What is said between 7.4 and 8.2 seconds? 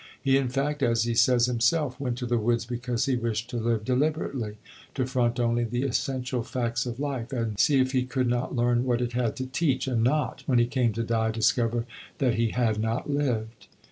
see if he